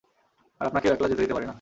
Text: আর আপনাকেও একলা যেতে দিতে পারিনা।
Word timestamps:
আর 0.61 0.65
আপনাকেও 0.67 0.93
একলা 0.93 1.07
যেতে 1.07 1.21
দিতে 1.21 1.33
পারিনা। 1.33 1.49